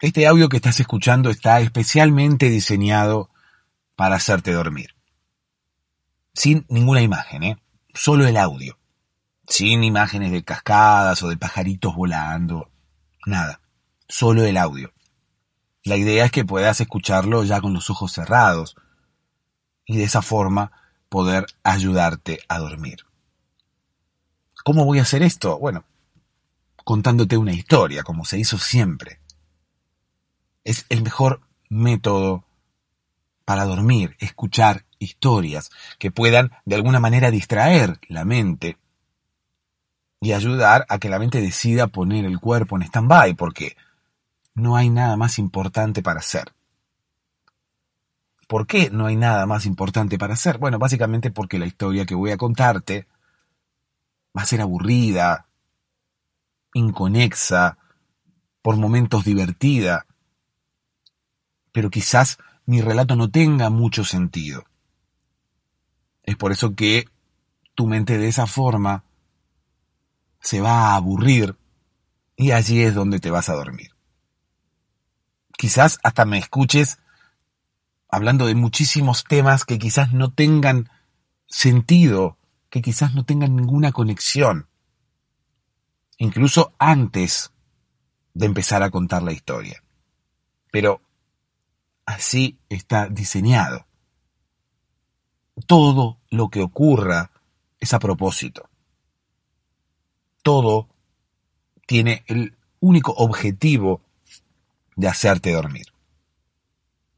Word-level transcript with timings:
Este 0.00 0.26
audio 0.26 0.48
que 0.48 0.56
estás 0.56 0.80
escuchando 0.80 1.28
está 1.28 1.60
especialmente 1.60 2.48
diseñado 2.48 3.28
para 3.96 4.16
hacerte 4.16 4.50
dormir. 4.50 4.94
Sin 6.32 6.64
ninguna 6.70 7.02
imagen, 7.02 7.42
¿eh? 7.42 7.62
Solo 7.92 8.26
el 8.26 8.38
audio. 8.38 8.78
Sin 9.46 9.84
imágenes 9.84 10.32
de 10.32 10.42
cascadas 10.42 11.22
o 11.22 11.28
de 11.28 11.36
pajaritos 11.36 11.94
volando. 11.94 12.70
Nada. 13.26 13.60
Solo 14.08 14.42
el 14.46 14.56
audio. 14.56 14.90
La 15.84 15.98
idea 15.98 16.24
es 16.24 16.32
que 16.32 16.46
puedas 16.46 16.80
escucharlo 16.80 17.44
ya 17.44 17.60
con 17.60 17.74
los 17.74 17.90
ojos 17.90 18.12
cerrados 18.12 18.76
y 19.84 19.98
de 19.98 20.04
esa 20.04 20.22
forma 20.22 20.72
poder 21.10 21.44
ayudarte 21.62 22.40
a 22.48 22.58
dormir. 22.58 23.04
¿Cómo 24.64 24.86
voy 24.86 24.98
a 24.98 25.02
hacer 25.02 25.22
esto? 25.22 25.58
Bueno, 25.58 25.84
contándote 26.84 27.36
una 27.36 27.52
historia, 27.52 28.02
como 28.02 28.24
se 28.24 28.38
hizo 28.38 28.56
siempre 28.56 29.19
es 30.64 30.86
el 30.88 31.02
mejor 31.02 31.40
método 31.68 32.44
para 33.44 33.64
dormir, 33.64 34.16
escuchar 34.20 34.84
historias 34.98 35.70
que 35.98 36.10
puedan 36.10 36.52
de 36.64 36.76
alguna 36.76 37.00
manera 37.00 37.30
distraer 37.30 37.98
la 38.08 38.24
mente 38.24 38.76
y 40.20 40.32
ayudar 40.32 40.84
a 40.88 40.98
que 40.98 41.08
la 41.08 41.18
mente 41.18 41.40
decida 41.40 41.86
poner 41.86 42.24
el 42.26 42.38
cuerpo 42.38 42.76
en 42.76 42.82
stand-by, 42.82 43.34
porque 43.34 43.76
no 44.54 44.76
hay 44.76 44.90
nada 44.90 45.16
más 45.16 45.38
importante 45.38 46.02
para 46.02 46.20
hacer. 46.20 46.52
¿Por 48.46 48.66
qué 48.66 48.90
no 48.90 49.06
hay 49.06 49.16
nada 49.16 49.46
más 49.46 49.64
importante 49.64 50.18
para 50.18 50.34
hacer? 50.34 50.58
Bueno, 50.58 50.78
básicamente 50.78 51.30
porque 51.30 51.58
la 51.58 51.66
historia 51.66 52.04
que 52.04 52.14
voy 52.14 52.32
a 52.32 52.36
contarte 52.36 53.06
va 54.36 54.42
a 54.42 54.46
ser 54.46 54.60
aburrida, 54.60 55.46
inconexa, 56.74 57.78
por 58.60 58.76
momentos 58.76 59.24
divertida, 59.24 60.06
pero 61.72 61.90
quizás 61.90 62.38
mi 62.66 62.80
relato 62.80 63.16
no 63.16 63.30
tenga 63.30 63.70
mucho 63.70 64.04
sentido. 64.04 64.64
Es 66.22 66.36
por 66.36 66.52
eso 66.52 66.74
que 66.74 67.06
tu 67.74 67.86
mente 67.86 68.18
de 68.18 68.28
esa 68.28 68.46
forma 68.46 69.04
se 70.40 70.60
va 70.60 70.88
a 70.92 70.94
aburrir 70.96 71.56
y 72.36 72.52
allí 72.52 72.80
es 72.82 72.94
donde 72.94 73.20
te 73.20 73.30
vas 73.30 73.48
a 73.48 73.54
dormir. 73.54 73.90
Quizás 75.56 75.98
hasta 76.02 76.24
me 76.24 76.38
escuches 76.38 76.98
hablando 78.08 78.46
de 78.46 78.54
muchísimos 78.54 79.24
temas 79.24 79.64
que 79.64 79.78
quizás 79.78 80.12
no 80.12 80.32
tengan 80.32 80.90
sentido, 81.46 82.38
que 82.70 82.82
quizás 82.82 83.14
no 83.14 83.24
tengan 83.24 83.56
ninguna 83.56 83.92
conexión, 83.92 84.68
incluso 86.18 86.72
antes 86.78 87.52
de 88.34 88.46
empezar 88.46 88.82
a 88.82 88.90
contar 88.90 89.22
la 89.22 89.32
historia. 89.32 89.82
Pero 90.70 91.02
así 92.10 92.58
está 92.68 93.08
diseñado. 93.08 93.86
Todo 95.66 96.18
lo 96.30 96.48
que 96.48 96.62
ocurra 96.62 97.30
es 97.78 97.94
a 97.94 97.98
propósito. 97.98 98.68
Todo 100.42 100.88
tiene 101.86 102.24
el 102.26 102.56
único 102.80 103.12
objetivo 103.12 104.00
de 104.96 105.08
hacerte 105.08 105.52
dormir. 105.52 105.86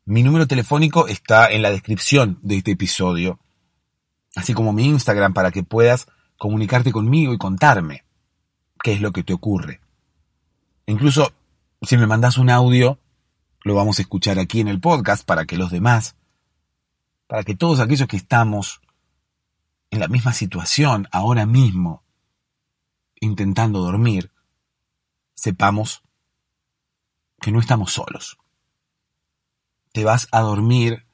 Mi 0.04 0.22
número 0.22 0.46
telefónico 0.46 1.06
está 1.06 1.50
en 1.50 1.62
la 1.62 1.70
descripción 1.70 2.38
de 2.42 2.56
este 2.58 2.72
episodio, 2.72 3.38
así 4.34 4.52
como 4.52 4.72
mi 4.72 4.86
Instagram 4.86 5.32
para 5.32 5.52
que 5.52 5.62
puedas 5.62 6.06
comunicarte 6.36 6.90
conmigo 6.90 7.32
y 7.32 7.38
contarme 7.38 8.04
qué 8.82 8.92
es 8.92 9.00
lo 9.00 9.12
que 9.12 9.22
te 9.22 9.32
ocurre. 9.32 9.80
Incluso 10.86 11.32
si 11.82 11.96
me 11.96 12.06
mandas 12.06 12.36
un 12.38 12.50
audio, 12.50 12.98
lo 13.64 13.74
vamos 13.74 13.98
a 13.98 14.02
escuchar 14.02 14.38
aquí 14.38 14.60
en 14.60 14.68
el 14.68 14.80
podcast 14.80 15.24
para 15.24 15.44
que 15.44 15.56
los 15.56 15.70
demás, 15.70 16.16
para 17.26 17.44
que 17.44 17.54
todos 17.54 17.80
aquellos 17.80 18.08
que 18.08 18.16
estamos 18.16 18.80
en 19.90 20.00
la 20.00 20.08
misma 20.08 20.32
situación 20.32 21.08
ahora 21.12 21.46
mismo, 21.46 22.02
intentando 23.20 23.80
dormir, 23.80 24.32
sepamos 25.34 26.02
que 27.40 27.52
no 27.52 27.60
estamos 27.60 27.92
solos. 27.92 28.38
Te 29.92 30.04
vas 30.04 30.28
a 30.32 30.40
dormir 30.40 31.06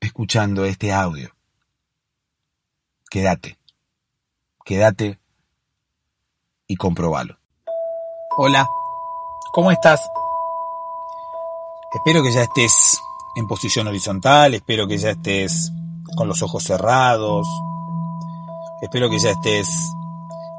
escuchando 0.00 0.64
este 0.64 0.92
audio. 0.92 1.34
Quédate, 3.10 3.58
quédate 4.64 5.18
y 6.66 6.76
comprobalo. 6.76 7.38
Hola, 8.36 8.66
¿cómo 9.52 9.70
estás? 9.70 10.00
Espero 11.94 12.22
que 12.22 12.32
ya 12.32 12.44
estés 12.44 13.02
en 13.34 13.46
posición 13.46 13.86
horizontal, 13.86 14.54
espero 14.54 14.86
que 14.86 14.96
ya 14.96 15.10
estés 15.10 15.70
con 16.16 16.26
los 16.26 16.42
ojos 16.42 16.64
cerrados, 16.64 17.46
espero 18.80 19.10
que 19.10 19.18
ya 19.18 19.32
estés 19.32 19.68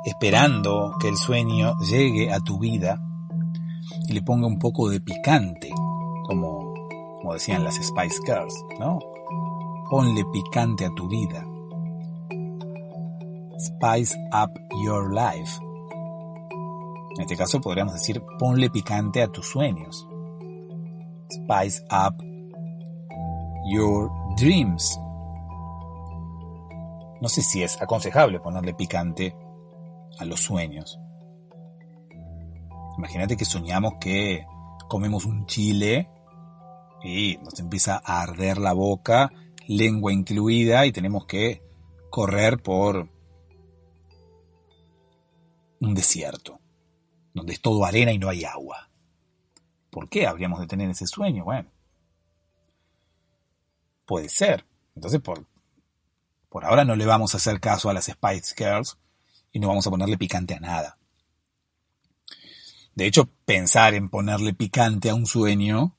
esperando 0.05 0.95
que 0.99 1.07
el 1.07 1.17
sueño 1.17 1.73
llegue 1.79 2.31
a 2.31 2.39
tu 2.39 2.59
vida 2.59 3.01
y 4.07 4.13
le 4.13 4.21
ponga 4.21 4.45
un 4.45 4.59
poco 4.59 4.89
de 4.89 5.01
picante, 5.01 5.71
como, 6.27 6.75
como 7.17 7.33
decían 7.33 7.63
las 7.63 7.75
Spice 7.75 8.19
Girls, 8.23 8.53
¿no? 8.79 8.99
Ponle 9.89 10.23
picante 10.31 10.85
a 10.85 10.91
tu 10.91 11.07
vida. 11.07 11.43
Spice 13.59 14.15
up 14.31 14.51
your 14.85 15.11
life. 15.11 15.59
En 17.15 17.21
este 17.21 17.35
caso 17.35 17.59
podríamos 17.59 17.95
decir 17.95 18.21
ponle 18.37 18.69
picante 18.69 19.23
a 19.23 19.27
tus 19.29 19.47
sueños 19.47 20.07
spice 21.33 21.83
up 21.91 22.15
your 23.71 24.11
dreams. 24.37 24.99
No 27.21 27.29
sé 27.29 27.41
si 27.41 27.63
es 27.63 27.81
aconsejable 27.81 28.39
ponerle 28.39 28.73
picante 28.73 29.35
a 30.19 30.25
los 30.25 30.41
sueños. 30.41 30.99
Imagínate 32.97 33.37
que 33.37 33.45
soñamos 33.45 33.93
que 33.99 34.45
comemos 34.87 35.25
un 35.25 35.45
chile 35.45 36.09
y 37.03 37.37
nos 37.43 37.59
empieza 37.59 38.01
a 38.03 38.21
arder 38.21 38.57
la 38.57 38.73
boca, 38.73 39.31
lengua 39.67 40.13
incluida, 40.13 40.85
y 40.85 40.91
tenemos 40.91 41.25
que 41.25 41.61
correr 42.09 42.61
por 42.61 43.09
un 45.79 45.93
desierto, 45.93 46.59
donde 47.33 47.53
es 47.53 47.61
todo 47.61 47.85
arena 47.85 48.11
y 48.11 48.19
no 48.19 48.29
hay 48.29 48.45
agua. 48.45 48.89
¿Por 49.93 50.09
qué 50.09 50.25
habríamos 50.25 50.59
de 50.59 50.65
tener 50.65 50.89
ese 50.89 51.05
sueño? 51.05 51.43
Bueno, 51.45 51.69
puede 54.05 54.27
ser. 54.27 54.65
Entonces, 54.95 55.21
por, 55.21 55.45
por 56.49 56.65
ahora 56.65 56.83
no 56.83 56.95
le 56.95 57.05
vamos 57.05 57.33
a 57.33 57.37
hacer 57.37 57.59
caso 57.59 57.91
a 57.91 57.93
las 57.93 58.05
Spice 58.05 58.55
Girls 58.57 58.97
y 59.51 59.59
no 59.59 59.67
vamos 59.67 59.85
a 59.85 59.91
ponerle 59.91 60.17
picante 60.17 60.55
a 60.55 60.59
nada. 60.59 60.97
De 62.95 63.05
hecho, 63.05 63.29
pensar 63.45 63.93
en 63.93 64.09
ponerle 64.09 64.55
picante 64.55 65.11
a 65.11 65.15
un 65.15 65.27
sueño 65.27 65.95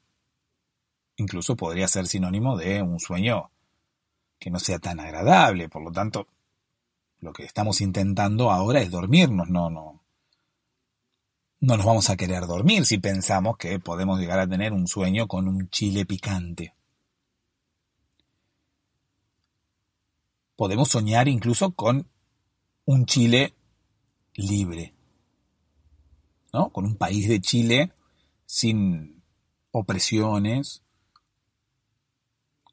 incluso 1.17 1.57
podría 1.57 1.87
ser 1.87 2.09
sinónimo 2.09 2.57
de 2.57 2.83
un 2.83 2.99
sueño 2.99 3.53
que 4.41 4.51
no 4.51 4.59
sea 4.59 4.81
tan 4.81 4.99
agradable. 4.99 5.69
Por 5.69 5.85
lo 5.85 5.93
tanto, 5.93 6.27
lo 7.21 7.33
que 7.33 7.45
estamos 7.45 7.81
intentando 7.81 8.51
ahora 8.51 8.81
es 8.81 8.91
dormirnos, 8.91 9.49
no, 9.49 9.71
no, 9.71 10.04
no 11.65 11.79
nos 11.79 11.87
vamos 11.87 12.11
a 12.11 12.17
querer 12.17 12.47
dormir 12.47 12.85
si 12.85 12.99
pensamos 12.99 13.57
que 13.57 13.79
podemos 13.79 14.21
llegar 14.21 14.39
a 14.39 14.47
tener 14.47 14.75
un 14.75 14.87
sueño 14.87 15.27
con 15.27 15.49
un 15.49 15.71
chile 15.71 16.05
picante. 16.05 16.75
Podemos 20.57 20.89
soñar 20.89 21.27
incluso 21.27 21.73
con 21.73 22.07
un 22.85 23.07
Chile 23.07 23.55
libre, 24.35 24.95
¿no? 26.53 26.71
Con 26.71 26.85
un 26.85 26.97
país 26.97 27.29
de 27.29 27.41
Chile 27.41 27.93
sin 28.45 29.23
opresiones, 29.71 30.83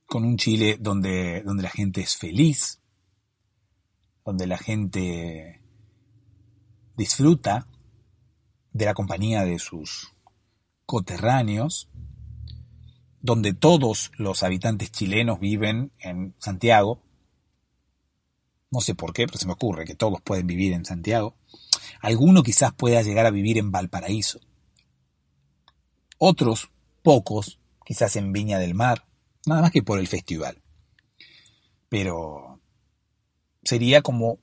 con 0.06 0.26
un 0.26 0.38
Chile 0.38 0.78
donde, 0.80 1.42
donde 1.44 1.64
la 1.64 1.70
gente 1.70 2.02
es 2.02 2.18
feliz, 2.18 2.82
donde 4.26 4.48
la 4.48 4.58
gente 4.58 5.62
disfruta 6.98 7.66
de 8.72 8.86
la 8.86 8.94
compañía 8.94 9.44
de 9.44 9.60
sus 9.60 10.14
coterráneos, 10.86 11.90
donde 13.22 13.54
todos 13.54 14.12
los 14.18 14.44
habitantes 14.44 14.92
chilenos 14.92 15.40
viven 15.40 15.92
en 16.00 16.36
Santiago. 16.40 17.04
No 18.72 18.82
sé 18.82 18.96
por 18.96 19.14
qué, 19.14 19.26
pero 19.28 19.38
se 19.38 19.46
me 19.46 19.54
ocurre 19.54 19.86
que 19.86 19.96
todos 19.96 20.22
pueden 20.22 20.48
vivir 20.48 20.74
en 20.74 20.86
Santiago. 20.86 21.36
Alguno 22.02 22.44
quizás 22.44 22.74
pueda 22.74 23.02
llegar 23.02 23.26
a 23.26 23.32
vivir 23.32 23.58
en 23.58 23.72
Valparaíso. 23.72 24.40
Otros, 26.18 26.72
pocos, 27.04 27.60
quizás 27.86 28.16
en 28.16 28.32
Viña 28.32 28.60
del 28.60 28.74
Mar, 28.74 29.06
nada 29.46 29.62
más 29.62 29.72
que 29.72 29.84
por 29.84 30.00
el 30.00 30.08
festival. 30.08 30.62
Pero 31.90 32.60
sería 33.64 34.02
como 34.02 34.40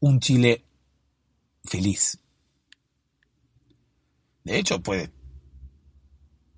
un 0.00 0.20
Chile 0.20 0.64
feliz. 1.64 2.21
De 4.44 4.58
hecho, 4.58 4.82
puede 4.82 5.10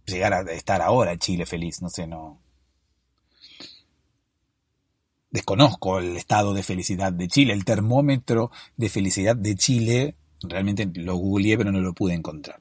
llegar 0.07 0.33
a 0.35 0.41
estar 0.53 0.83
ahora 0.83 1.17
Chile 1.17 1.47
feliz, 1.47 1.83
no 1.83 1.91
sé, 1.91 2.07
no. 2.07 2.41
Desconozco 5.31 5.99
el 5.99 6.17
estado 6.17 6.55
de 6.55 6.63
felicidad 6.63 7.13
de 7.13 7.29
Chile, 7.29 7.53
el 7.53 7.65
termómetro 7.65 8.51
de 8.77 8.89
felicidad 8.89 9.35
de 9.35 9.57
Chile, 9.57 10.17
realmente 10.41 10.89
lo 10.95 11.17
googleé 11.17 11.59
pero 11.59 11.73
no 11.73 11.81
lo 11.81 11.93
pude 11.93 12.15
encontrar. 12.15 12.61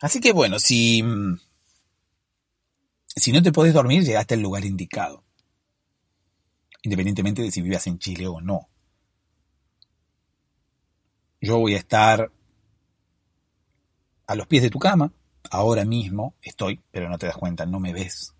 Así 0.00 0.20
que 0.20 0.32
bueno, 0.32 0.58
si, 0.58 1.04
si 3.14 3.32
no 3.32 3.42
te 3.42 3.52
podés 3.52 3.74
dormir, 3.74 4.04
llegaste 4.04 4.34
al 4.34 4.40
lugar 4.40 4.64
indicado. 4.64 5.24
Independientemente 6.82 7.42
de 7.42 7.50
si 7.50 7.60
vivas 7.60 7.86
en 7.86 7.98
Chile 7.98 8.26
o 8.26 8.40
no. 8.40 8.68
Yo 11.40 11.58
voy 11.58 11.74
a 11.74 11.78
estar 11.78 12.32
a 14.28 14.34
los 14.34 14.46
pies 14.46 14.62
de 14.62 14.70
tu 14.70 14.78
cama, 14.78 15.10
ahora 15.50 15.86
mismo 15.86 16.34
estoy, 16.42 16.80
pero 16.92 17.08
no 17.08 17.16
te 17.16 17.26
das 17.26 17.36
cuenta, 17.36 17.64
no 17.64 17.80
me 17.80 17.94
ves. 17.94 18.34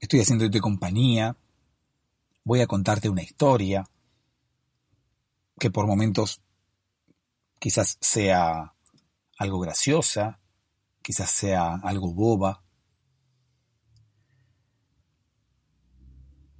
Estoy 0.00 0.20
haciéndote 0.20 0.60
compañía, 0.60 1.36
voy 2.44 2.60
a 2.60 2.66
contarte 2.66 3.08
una 3.08 3.22
historia 3.22 3.88
que 5.58 5.70
por 5.70 5.86
momentos 5.86 6.42
quizás 7.60 7.96
sea 8.00 8.74
algo 9.38 9.60
graciosa, 9.60 10.40
quizás 11.00 11.30
sea 11.30 11.74
algo 11.76 12.12
boba, 12.12 12.64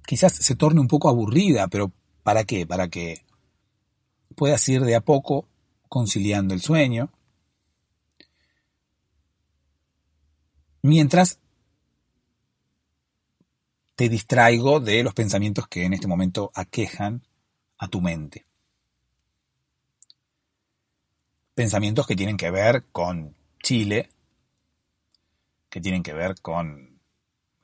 quizás 0.05 0.33
se 0.33 0.55
torne 0.55 0.79
un 0.79 0.87
poco 0.87 1.09
aburrida, 1.09 1.67
pero 1.67 1.91
¿para 2.23 2.45
qué? 2.45 2.65
Para 2.65 2.87
que 2.87 3.25
puedas 4.37 4.67
ir 4.69 4.83
de 4.83 4.95
a 4.95 5.01
poco 5.01 5.45
conciliando 5.89 6.53
el 6.53 6.61
sueño, 6.61 7.11
mientras 10.87 11.39
te 13.95 14.09
distraigo 14.09 14.79
de 14.79 15.03
los 15.03 15.13
pensamientos 15.13 15.67
que 15.67 15.83
en 15.83 15.93
este 15.93 16.07
momento 16.07 16.51
aquejan 16.53 17.23
a 17.77 17.87
tu 17.87 17.99
mente. 17.99 18.45
Pensamientos 21.53 22.07
que 22.07 22.15
tienen 22.15 22.37
que 22.37 22.51
ver 22.51 22.85
con 22.91 23.35
Chile, 23.61 24.09
que 25.69 25.81
tienen 25.81 26.03
que 26.03 26.13
ver 26.13 26.39
con 26.41 26.99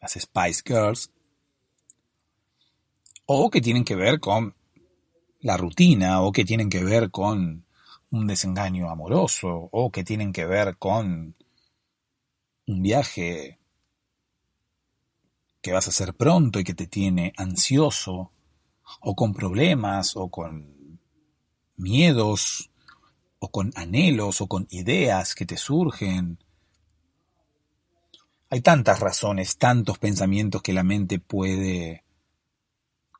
las 0.01 0.13
Spice 0.13 0.63
Girls, 0.65 1.11
o 3.25 3.49
que 3.49 3.61
tienen 3.61 3.85
que 3.85 3.95
ver 3.95 4.19
con 4.19 4.55
la 5.39 5.55
rutina, 5.55 6.21
o 6.21 6.31
que 6.31 6.43
tienen 6.43 6.69
que 6.69 6.83
ver 6.83 7.09
con 7.11 7.65
un 8.09 8.27
desengaño 8.27 8.89
amoroso, 8.89 9.69
o 9.71 9.91
que 9.91 10.03
tienen 10.03 10.33
que 10.33 10.45
ver 10.45 10.77
con 10.77 11.35
un 12.67 12.81
viaje 12.81 13.59
que 15.61 15.71
vas 15.71 15.87
a 15.87 15.91
hacer 15.91 16.13
pronto 16.13 16.59
y 16.59 16.63
que 16.63 16.73
te 16.73 16.87
tiene 16.87 17.33
ansioso, 17.37 18.31
o 18.99 19.15
con 19.15 19.33
problemas, 19.33 20.15
o 20.15 20.29
con 20.29 20.99
miedos, 21.77 22.69
o 23.39 23.49
con 23.49 23.71
anhelos, 23.75 24.41
o 24.41 24.47
con 24.47 24.67
ideas 24.69 25.35
que 25.35 25.45
te 25.45 25.57
surgen. 25.57 26.37
Hay 28.49 28.61
tantas 28.61 28.99
razones, 28.99 29.57
tantos 29.57 29.97
pensamientos 29.99 30.61
que 30.61 30.73
la 30.73 30.83
mente 30.83 31.19
puede 31.19 32.03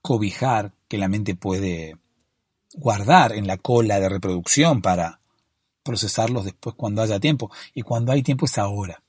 cobijar, 0.01 0.73
que 0.87 0.97
la 0.97 1.07
mente 1.07 1.35
puede 1.35 1.97
guardar 2.73 3.31
en 3.33 3.47
la 3.47 3.57
cola 3.57 3.99
de 3.99 4.09
reproducción 4.09 4.81
para 4.81 5.21
procesarlos 5.81 6.45
después 6.45 6.75
cuando 6.75 7.01
haya 7.01 7.19
tiempo. 7.19 7.51
Y 7.73 7.83
cuando 7.83 8.11
hay 8.11 8.21
tiempo 8.21 8.45
es 8.45 8.57
ahora. 8.57 9.02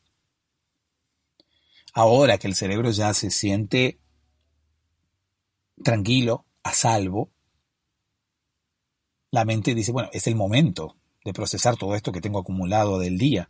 Ahora 1.94 2.38
que 2.38 2.48
el 2.48 2.56
cerebro 2.56 2.90
ya 2.90 3.14
se 3.14 3.30
siente 3.30 4.00
tranquilo, 5.82 6.44
a 6.64 6.72
salvo, 6.72 7.30
la 9.30 9.44
mente 9.44 9.74
dice, 9.74 9.92
bueno, 9.92 10.08
es 10.12 10.26
el 10.26 10.34
momento 10.34 10.96
de 11.24 11.32
procesar 11.32 11.76
todo 11.76 11.94
esto 11.94 12.10
que 12.10 12.20
tengo 12.20 12.40
acumulado 12.40 12.98
del 12.98 13.16
día. 13.16 13.48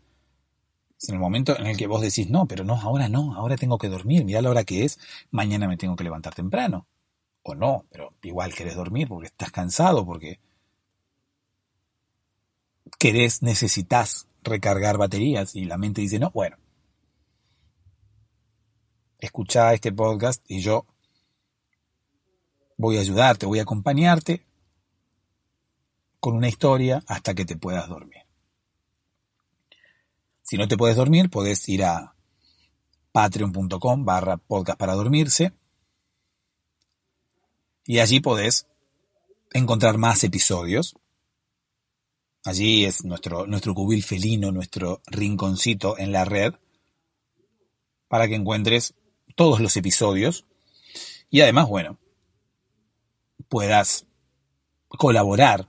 Es 1.01 1.09
el 1.09 1.19
momento 1.19 1.59
en 1.59 1.67
el 1.67 1.77
que 1.77 1.87
vos 1.87 2.03
decís, 2.03 2.29
no, 2.29 2.47
pero 2.47 2.65
no, 2.65 2.75
ahora 2.75 3.09
no, 3.09 3.35
ahora 3.35 3.57
tengo 3.57 3.79
que 3.79 3.89
dormir, 3.89 4.25
mira 4.25 4.43
la 4.43 4.51
hora 4.51 4.65
que 4.65 4.85
es, 4.85 4.99
mañana 5.31 5.67
me 5.67 5.79
tengo 5.79 5.97
que 5.97 6.05
levantar 6.05 6.35
temprano. 6.35 6.87
O 7.43 7.55
no, 7.55 7.87
pero 7.91 8.13
igual 8.23 8.55
querés 8.55 8.77
dormir 8.77 9.09
porque 9.09 9.27
estás 9.27 9.51
cansado, 9.51 10.05
porque 10.05 10.39
querés, 12.99 13.43
necesitas 13.43 14.29
recargar 14.43 14.99
baterías 14.99 15.57
y 15.57 15.65
la 15.65 15.79
mente 15.79 16.03
dice, 16.03 16.19
no, 16.19 16.31
bueno, 16.31 16.57
escucha 19.25 19.73
este 19.75 19.93
podcast 19.93 20.45
y 20.49 20.61
yo 20.61 20.87
voy 22.77 22.97
a 22.99 23.01
ayudarte, 23.01 23.47
voy 23.47 23.59
a 23.59 23.63
acompañarte 23.63 24.47
con 26.21 26.37
una 26.37 26.49
historia 26.49 27.03
hasta 27.07 27.35
que 27.35 27.45
te 27.45 27.57
puedas 27.57 27.89
dormir. 27.89 28.23
Si 30.43 30.57
no 30.57 30.69
te 30.69 30.77
puedes 30.77 30.97
dormir, 30.97 31.31
puedes 31.31 31.69
ir 31.69 31.85
a 31.85 32.15
patreon.com 33.13 34.05
barra 34.05 34.37
podcast 34.37 34.79
para 34.79 34.95
dormirse 34.95 35.53
y 37.87 37.99
allí 37.99 38.21
podés 38.21 38.67
encontrar 39.53 39.99
más 39.99 40.25
episodios. 40.25 40.97
Allí 42.45 42.85
es 42.85 43.05
nuestro, 43.05 43.47
nuestro 43.47 43.75
cubil 43.75 44.03
felino, 44.03 44.53
nuestro 44.53 45.01
rinconcito 45.07 45.97
en 45.99 46.13
la 46.13 46.25
red, 46.25 46.55
para 48.09 48.29
que 48.29 48.35
encuentres 48.35 48.95
todos 49.35 49.61
los 49.61 49.77
episodios 49.77 50.47
y 51.31 51.41
además, 51.41 51.69
bueno, 51.69 51.99
puedas 53.49 54.07
colaborar, 54.89 55.69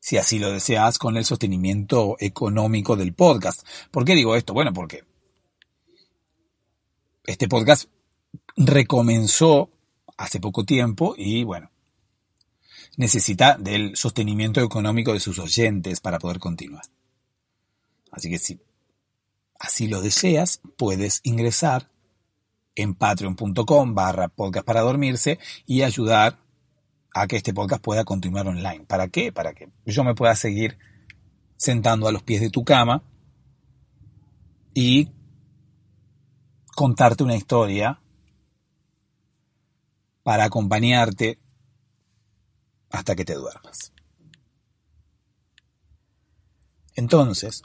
si 0.00 0.18
así 0.18 0.38
lo 0.38 0.52
deseas, 0.52 0.98
con 0.98 1.16
el 1.16 1.24
sostenimiento 1.24 2.16
económico 2.20 2.96
del 2.96 3.14
podcast. 3.14 3.66
¿Por 3.90 4.04
qué 4.04 4.14
digo 4.14 4.36
esto? 4.36 4.52
Bueno, 4.52 4.72
porque 4.72 5.04
este 7.24 7.48
podcast 7.48 7.88
recomenzó 8.56 9.70
hace 10.16 10.40
poco 10.40 10.64
tiempo 10.64 11.14
y 11.16 11.44
bueno, 11.44 11.70
necesita 12.96 13.56
del 13.58 13.96
sostenimiento 13.96 14.60
económico 14.60 15.12
de 15.12 15.20
sus 15.20 15.38
oyentes 15.38 16.00
para 16.00 16.18
poder 16.18 16.38
continuar. 16.38 16.84
Así 18.10 18.30
que 18.30 18.38
si 18.38 18.60
así 19.58 19.88
lo 19.88 20.00
deseas, 20.00 20.60
puedes 20.76 21.20
ingresar 21.24 21.90
en 22.74 22.94
patreon.com 22.94 23.94
barra 23.94 24.28
podcast 24.28 24.66
para 24.66 24.82
dormirse 24.82 25.38
y 25.64 25.82
ayudar 25.82 26.38
a 27.14 27.26
que 27.26 27.36
este 27.36 27.54
podcast 27.54 27.82
pueda 27.82 28.04
continuar 28.04 28.46
online. 28.46 28.84
¿Para 28.86 29.08
qué? 29.08 29.32
Para 29.32 29.54
que 29.54 29.70
yo 29.86 30.04
me 30.04 30.14
pueda 30.14 30.36
seguir 30.36 30.78
sentando 31.56 32.06
a 32.06 32.12
los 32.12 32.22
pies 32.22 32.42
de 32.42 32.50
tu 32.50 32.64
cama 32.64 33.02
y 34.74 35.10
contarte 36.74 37.24
una 37.24 37.36
historia 37.36 38.02
para 40.22 40.44
acompañarte 40.44 41.38
hasta 42.90 43.16
que 43.16 43.24
te 43.24 43.34
duermas. 43.34 43.92
Entonces, 46.94 47.62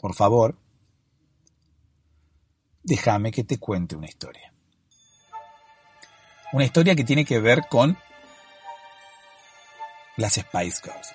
por 0.00 0.14
favor, 0.14 0.56
déjame 2.82 3.30
que 3.30 3.44
te 3.44 3.58
cuente 3.58 3.96
una 3.96 4.06
historia. 4.06 4.52
Una 6.52 6.64
historia 6.64 6.96
que 6.96 7.04
tiene 7.04 7.24
que 7.24 7.38
ver 7.38 7.66
con 7.68 7.96
las 10.16 10.34
Spice 10.34 10.80
Girls. 10.82 11.14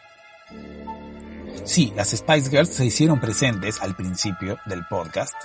Sí, 1.66 1.92
las 1.96 2.12
Spice 2.12 2.50
Girls 2.50 2.70
se 2.70 2.86
hicieron 2.86 3.20
presentes 3.20 3.82
al 3.82 3.96
principio 3.96 4.60
del 4.66 4.86
podcast, 4.88 5.36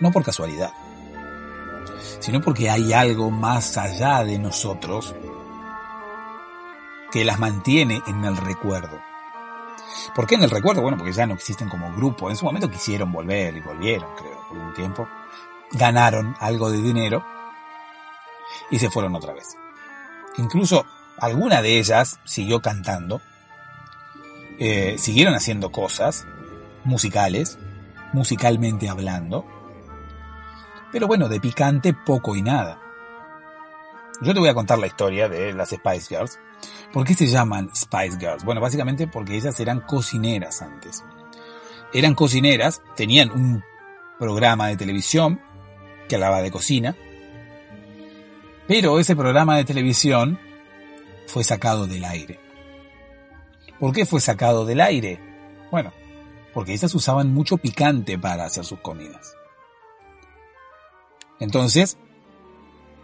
no 0.00 0.10
por 0.10 0.24
casualidad, 0.24 0.72
sino 2.18 2.40
porque 2.40 2.68
hay 2.68 2.92
algo 2.92 3.30
más 3.30 3.78
allá 3.78 4.24
de 4.24 4.38
nosotros 4.38 5.14
que 7.12 7.24
las 7.24 7.38
mantiene 7.38 8.02
en 8.06 8.24
el 8.24 8.36
recuerdo 8.36 9.11
¿Por 10.14 10.26
qué 10.26 10.34
en 10.34 10.42
el 10.42 10.50
recuerdo? 10.50 10.82
Bueno, 10.82 10.96
porque 10.96 11.12
ya 11.12 11.26
no 11.26 11.34
existen 11.34 11.68
como 11.68 11.92
grupo. 11.94 12.30
En 12.30 12.36
su 12.36 12.44
momento 12.44 12.70
quisieron 12.70 13.12
volver 13.12 13.56
y 13.56 13.60
volvieron, 13.60 14.14
creo, 14.16 14.48
por 14.48 14.58
un 14.58 14.74
tiempo. 14.74 15.08
Ganaron 15.72 16.36
algo 16.38 16.70
de 16.70 16.82
dinero 16.82 17.24
y 18.70 18.78
se 18.78 18.90
fueron 18.90 19.14
otra 19.14 19.32
vez. 19.32 19.56
Incluso 20.38 20.84
alguna 21.18 21.62
de 21.62 21.78
ellas 21.78 22.20
siguió 22.24 22.60
cantando, 22.60 23.20
eh, 24.58 24.96
siguieron 24.98 25.34
haciendo 25.34 25.70
cosas 25.70 26.26
musicales, 26.84 27.58
musicalmente 28.12 28.88
hablando, 28.88 29.46
pero 30.90 31.06
bueno, 31.06 31.28
de 31.28 31.40
picante 31.40 31.94
poco 31.94 32.36
y 32.36 32.42
nada. 32.42 32.81
Yo 34.22 34.32
te 34.32 34.38
voy 34.38 34.48
a 34.48 34.54
contar 34.54 34.78
la 34.78 34.86
historia 34.86 35.28
de 35.28 35.52
las 35.52 35.70
Spice 35.70 36.14
Girls. 36.14 36.38
¿Por 36.92 37.04
qué 37.04 37.14
se 37.14 37.26
llaman 37.26 37.70
Spice 37.74 38.18
Girls? 38.20 38.44
Bueno, 38.44 38.60
básicamente 38.60 39.08
porque 39.08 39.34
ellas 39.34 39.58
eran 39.58 39.80
cocineras 39.80 40.62
antes. 40.62 41.02
Eran 41.92 42.14
cocineras, 42.14 42.82
tenían 42.94 43.32
un 43.32 43.64
programa 44.20 44.68
de 44.68 44.76
televisión 44.76 45.40
que 46.08 46.14
hablaba 46.14 46.40
de 46.40 46.52
cocina, 46.52 46.96
pero 48.68 49.00
ese 49.00 49.16
programa 49.16 49.56
de 49.56 49.64
televisión 49.64 50.38
fue 51.26 51.42
sacado 51.42 51.88
del 51.88 52.04
aire. 52.04 52.38
¿Por 53.80 53.92
qué 53.92 54.06
fue 54.06 54.20
sacado 54.20 54.64
del 54.64 54.80
aire? 54.80 55.18
Bueno, 55.72 55.92
porque 56.54 56.74
ellas 56.74 56.94
usaban 56.94 57.34
mucho 57.34 57.56
picante 57.56 58.16
para 58.18 58.44
hacer 58.44 58.64
sus 58.64 58.78
comidas. 58.78 59.34
Entonces, 61.40 61.98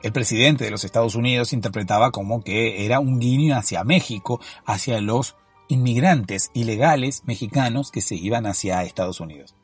el 0.03 0.13
presidente 0.13 0.65
de 0.65 0.71
los 0.71 0.85
Estados 0.85 1.15
Unidos 1.15 1.53
interpretaba 1.53 2.11
como 2.11 2.43
que 2.43 2.85
era 2.85 3.01
un 3.01 3.19
guiño 3.19 3.57
hacia 3.57 3.85
México, 3.85 4.41
hacia 4.65 5.01
los 5.01 5.37
inmigrantes 5.69 6.51
ilegales 6.55 7.23
mexicanos 7.27 7.91
que 7.91 8.01
se 8.01 8.15
iban 8.15 8.47
hacia 8.47 8.83
Estados 8.83 9.21
Unidos. 9.21 9.55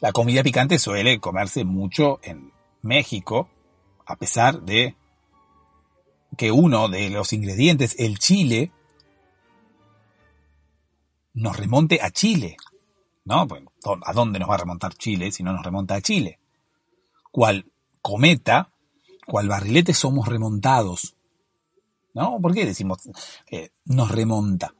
La 0.00 0.12
comida 0.12 0.42
picante 0.42 0.78
suele 0.78 1.20
comerse 1.20 1.64
mucho 1.64 2.18
en 2.22 2.52
México, 2.82 3.48
a 4.04 4.16
pesar 4.16 4.62
de 4.62 4.96
que 6.36 6.50
uno 6.50 6.88
de 6.88 7.10
los 7.10 7.32
ingredientes, 7.32 7.94
el 7.98 8.18
chile, 8.18 8.72
nos 11.34 11.56
remonte 11.56 12.00
a 12.02 12.10
Chile. 12.10 12.56
¿No? 13.24 13.46
¿A 14.04 14.12
dónde 14.12 14.40
nos 14.40 14.50
va 14.50 14.54
a 14.56 14.58
remontar 14.58 14.94
Chile 14.94 15.30
si 15.30 15.44
no 15.44 15.52
nos 15.52 15.64
remonta 15.64 15.94
a 15.94 16.00
Chile? 16.00 16.40
Cual 17.30 17.71
cometa, 18.02 18.70
cual 19.26 19.48
barrilete 19.48 19.94
somos 19.94 20.28
remontados. 20.28 21.14
¿No? 22.14 22.38
¿Por 22.42 22.52
qué 22.52 22.66
decimos 22.66 22.98
nos 23.86 24.10
remonta? 24.10 24.74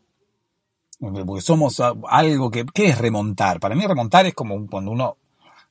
Porque 1.00 1.40
somos 1.40 1.80
algo 1.80 2.50
que... 2.50 2.66
¿Qué 2.66 2.88
es 2.88 2.98
remontar? 2.98 3.58
Para 3.58 3.74
mí 3.74 3.86
remontar 3.86 4.26
es 4.26 4.34
como 4.34 4.66
cuando 4.66 4.90
uno 4.90 5.16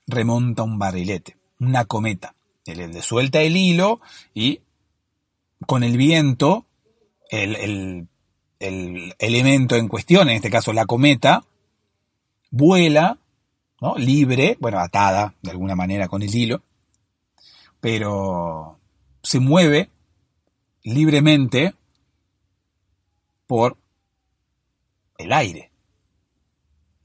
remonta 0.07 0.63
un 0.63 0.79
barrilete, 0.79 1.37
una 1.59 1.85
cometa. 1.85 2.35
Le 2.65 3.01
suelta 3.01 3.41
el 3.41 3.55
hilo 3.55 4.01
y 4.33 4.61
con 5.65 5.83
el 5.83 5.97
viento, 5.97 6.65
el, 7.29 8.07
elemento 8.59 9.75
en 9.75 9.87
cuestión, 9.87 10.29
en 10.29 10.35
este 10.35 10.49
caso 10.49 10.73
la 10.73 10.85
cometa, 10.85 11.45
vuela, 12.49 13.17
¿no? 13.79 13.95
libre, 13.95 14.57
bueno, 14.59 14.79
atada 14.79 15.33
de 15.41 15.51
alguna 15.51 15.75
manera 15.75 16.07
con 16.07 16.21
el 16.21 16.33
hilo, 16.33 16.61
pero 17.81 18.79
se 19.23 19.39
mueve 19.39 19.89
libremente 20.83 21.75
por 23.47 23.77
el 25.17 25.33
aire, 25.33 25.71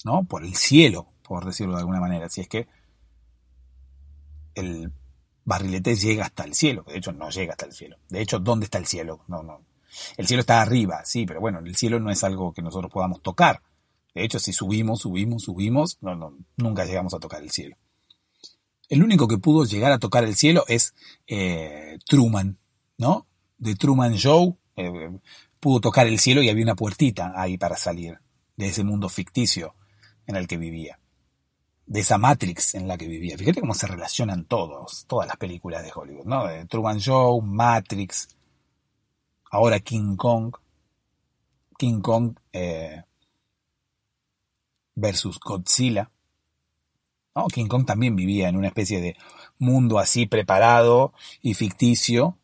¿no? 0.05 0.25
Por 0.25 0.45
el 0.45 0.55
cielo, 0.55 1.09
por 1.23 1.45
decirlo 1.45 1.75
de 1.75 1.81
alguna 1.81 2.01
manera. 2.01 2.29
Si 2.29 2.43
es 2.43 2.49
que 2.49 2.69
el 4.55 4.93
barrilete 5.45 5.97
llega 5.97 6.27
hasta 6.27 6.45
el 6.45 6.55
cielo, 6.55 6.85
de 6.87 6.99
hecho 6.99 7.13
no 7.13 7.31
llega 7.31 7.53
hasta 7.53 7.67
el 7.67 7.73
cielo. 7.73 7.97
De 8.09 8.21
hecho, 8.21 8.39
¿dónde 8.39 8.65
está 8.65 8.79
el 8.79 8.87
cielo? 8.87 9.25
No, 9.27 9.43
no. 9.43 9.63
El 10.17 10.27
cielo 10.27 10.41
está 10.41 10.61
arriba, 10.61 11.03
sí, 11.05 11.25
pero 11.27 11.41
bueno, 11.41 11.59
el 11.61 11.75
cielo 11.75 11.99
no 12.01 12.11
es 12.11 12.23
algo 12.23 12.53
que 12.53 12.63
nosotros 12.63 12.93
podamos 12.93 13.23
tocar. 13.23 13.63
De 14.15 14.25
hecho, 14.25 14.39
si 14.39 14.53
subimos, 14.53 15.01
subimos, 15.01 15.43
subimos, 15.43 15.99
no, 16.01 16.15
no, 16.15 16.37
nunca 16.57 16.85
llegamos 16.85 17.15
a 17.15 17.19
tocar 17.19 17.43
el 17.43 17.51
cielo. 17.51 17.77
El 18.89 19.03
único 19.03 19.27
que 19.29 19.39
pudo 19.39 19.65
llegar 19.65 19.93
a 19.93 19.99
tocar 19.99 20.25
el 20.25 20.37
cielo 20.37 20.65
es 20.69 20.95
eh, 21.27 21.99
Truman, 22.07 22.59
¿no? 22.99 23.27
De 23.59 23.75
Truman 23.75 24.15
Show, 24.15 24.57
eh, 24.77 25.19
pudo 25.61 25.81
tocar 25.81 26.07
el 26.07 26.19
cielo 26.19 26.43
y 26.43 26.49
había 26.49 26.65
una 26.65 26.77
puertita 26.77 27.33
ahí 27.35 27.59
para 27.59 27.77
salir 27.77 28.21
de 28.57 28.67
ese 28.67 28.85
mundo 28.85 29.09
ficticio 29.09 29.75
en 30.27 30.37
el 30.37 30.47
que 30.47 30.57
vivía 30.57 30.99
de 31.87 32.01
esa 32.01 32.19
Matrix 32.19 32.75
en 32.75 32.89
la 32.89 32.99
que 32.99 33.07
vivía. 33.07 33.39
Fíjate 33.39 33.61
cómo 33.61 33.75
se 33.75 33.87
relacionan 33.87 34.45
todos, 34.45 35.07
todas 35.07 35.29
las 35.29 35.37
películas 35.37 35.85
de 35.85 35.93
Hollywood, 35.95 36.27
¿no? 36.27 36.47
De 36.47 36.67
Truman 36.67 36.99
Show, 36.99 37.41
Matrix, 37.41 38.29
ahora 39.51 39.79
King 39.81 40.17
Kong, 40.17 40.55
King 41.79 42.01
Kong 42.01 42.37
eh, 42.53 43.05
versus 44.97 45.39
Godzilla. 45.39 46.11
¿No? 47.37 47.47
King 47.49 47.69
Kong 47.69 47.85
también 47.85 48.17
vivía 48.17 48.49
en 48.49 48.57
una 48.57 48.69
especie 48.69 49.01
de 49.01 49.17
mundo 49.59 49.99
así 49.99 50.27
preparado 50.27 51.13
y 51.43 51.55
ficticio, 51.55 52.39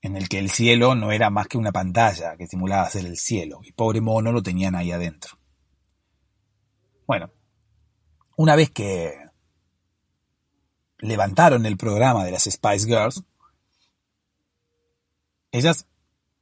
en 0.00 0.16
el 0.16 0.28
que 0.28 0.38
el 0.38 0.50
cielo 0.50 0.94
no 0.94 1.10
era 1.10 1.28
más 1.28 1.48
que 1.48 1.58
una 1.58 1.72
pantalla 1.72 2.36
que 2.36 2.46
simulaba 2.46 2.88
ser 2.88 3.04
el 3.04 3.16
cielo, 3.16 3.60
y 3.64 3.72
pobre 3.72 4.00
mono 4.00 4.32
lo 4.32 4.42
tenían 4.42 4.76
ahí 4.76 4.92
adentro. 4.92 5.38
Bueno, 7.06 7.30
una 8.36 8.56
vez 8.56 8.70
que 8.70 9.12
levantaron 10.98 11.66
el 11.66 11.76
programa 11.76 12.24
de 12.24 12.30
las 12.30 12.44
Spice 12.44 12.86
Girls, 12.86 13.24
ellas 15.50 15.86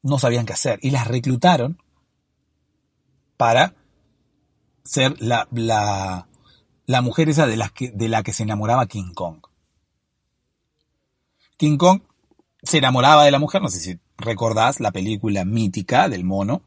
no 0.03 0.19
sabían 0.19 0.45
qué 0.45 0.53
hacer 0.53 0.79
y 0.83 0.91
las 0.91 1.07
reclutaron 1.09 1.79
para 3.37 3.75
ser 4.85 5.21
la, 5.21 5.49
la, 5.51 6.29
mujer 6.87 7.29
esa 7.29 7.47
de 7.47 7.57
la, 7.57 7.69
que, 7.69 7.91
de 7.91 8.09
la 8.09 8.23
que 8.23 8.33
se 8.33 8.43
enamoraba 8.43 8.87
King 8.87 9.13
Kong. 9.15 9.39
King 11.57 11.77
Kong 11.77 12.03
se 12.63 12.79
enamoraba 12.79 13.25
de 13.25 13.31
la 13.31 13.39
mujer, 13.39 13.63
no 13.63 13.69
sé 13.69 13.79
si 13.81 13.99
recordás 14.17 14.81
la 14.81 14.93
película 14.93 15.45
mítica 15.45 16.09
del 16.09 16.25
mono. 16.25 16.63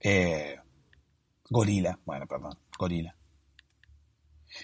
Eh, 0.00 0.58
gorila, 1.48 1.98
bueno, 2.04 2.26
perdón, 2.26 2.58
gorila 2.78 3.16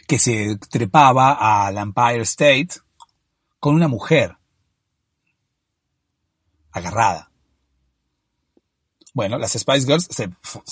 que 0.07 0.19
se 0.19 0.57
trepaba 0.71 1.67
al 1.67 1.79
Empire 1.79 2.23
State 2.23 2.71
con 3.59 3.75
una 3.75 3.89
mujer 3.89 4.37
agarrada. 6.73 7.31
Bueno, 9.15 9.39
las 9.39 9.53
Spice 9.53 9.87
Girls 9.87 10.09
se, 10.11 10.31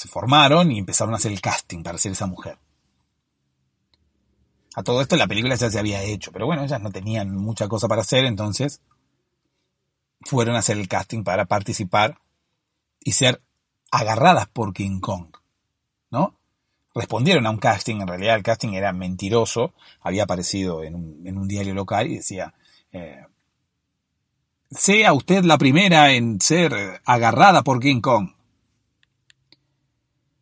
formaron 0.09 0.73
y 0.73 0.79
empezaron 0.79 1.13
a 1.13 1.19
hacer 1.19 1.33
el 1.33 1.43
casting 1.43 1.83
para 1.83 1.99
ser 1.99 2.13
esa 2.13 2.27
mujer. 2.27 2.59
A 4.75 4.83
todo 4.83 5.01
esto 5.01 5.17
la 5.17 5.27
película 5.27 5.55
ya 5.57 5.71
se 5.71 5.79
había 5.79 6.03
hecho, 6.03 6.33
pero 6.33 6.47
bueno, 6.47 6.63
ellas 6.63 6.81
no 6.81 6.91
tenían 6.91 7.35
mucha 7.35 7.69
cosa 7.69 7.89
para 7.89 8.03
hacer, 8.03 8.25
entonces 8.25 8.81
fueron 10.23 10.55
a 10.57 10.61
hacer 10.61 10.79
el 10.79 10.89
casting 10.89 11.25
para 11.25 11.47
participar 11.47 12.19
y 13.01 13.13
ser 13.13 13.43
agarradas 13.91 14.47
por 14.49 14.73
King 14.73 15.01
Kong, 15.01 15.37
¿no? 16.11 16.41
respondieron 16.95 17.47
a 17.47 17.51
un 17.51 17.59
casting, 17.59 18.01
en 18.01 18.09
realidad 18.09 18.37
el 18.37 18.43
casting 18.43 18.73
era 18.75 18.93
mentiroso, 18.93 19.75
había 20.01 20.25
aparecido 20.25 20.83
en 20.83 20.95
un, 20.95 21.49
diario 21.49 21.75
local 21.75 22.09
y 22.09 22.17
decía, 22.17 22.55
eh, 22.93 23.25
sea 24.71 25.13
usted 25.13 25.45
la 25.45 25.59
primera 25.59 26.13
en 26.13 26.41
ser 26.41 27.01
agarrada 27.05 27.63
por 27.63 27.81
King 27.81 28.01
Kong. 28.01 28.33